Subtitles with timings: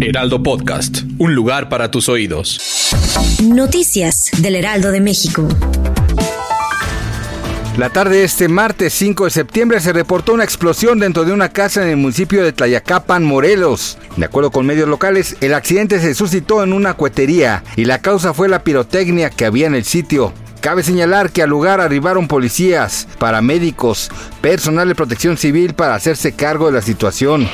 [0.00, 2.90] Heraldo Podcast, un lugar para tus oídos.
[3.42, 5.46] Noticias del Heraldo de México.
[7.78, 11.50] La tarde de este martes 5 de septiembre se reportó una explosión dentro de una
[11.50, 13.96] casa en el municipio de Tlayacapan, Morelos.
[14.16, 18.34] De acuerdo con medios locales, el accidente se suscitó en una cuetería y la causa
[18.34, 20.32] fue la pirotecnia que había en el sitio.
[20.60, 26.66] Cabe señalar que al lugar arribaron policías, paramédicos, personal de protección civil para hacerse cargo
[26.66, 27.48] de la situación.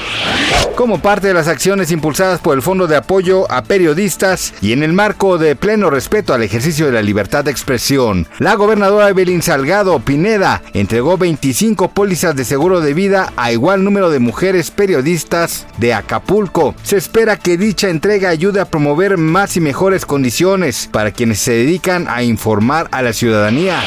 [0.77, 4.83] Como parte de las acciones impulsadas por el Fondo de Apoyo a Periodistas y en
[4.83, 9.43] el marco de pleno respeto al ejercicio de la libertad de expresión, la gobernadora Evelyn
[9.43, 15.67] Salgado Pineda entregó 25 pólizas de seguro de vida a igual número de mujeres periodistas
[15.77, 16.75] de Acapulco.
[16.83, 21.53] Se espera que dicha entrega ayude a promover más y mejores condiciones para quienes se
[21.53, 23.79] dedican a informar a la ciudadanía.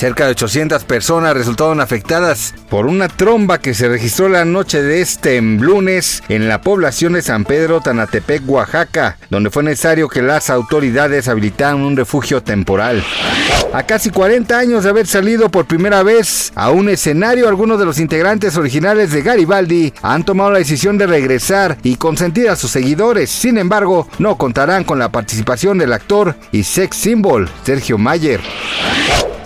[0.00, 5.02] Cerca de 800 personas resultaron afectadas por una tromba que se registró la noche de
[5.02, 10.48] este lunes en la población de San Pedro Tanatepec, Oaxaca, donde fue necesario que las
[10.48, 13.04] autoridades habilitaran un refugio temporal.
[13.74, 17.84] A casi 40 años de haber salido por primera vez a un escenario, algunos de
[17.84, 22.70] los integrantes originales de Garibaldi han tomado la decisión de regresar y consentir a sus
[22.70, 23.28] seguidores.
[23.28, 28.40] Sin embargo, no contarán con la participación del actor y sex symbol Sergio Mayer.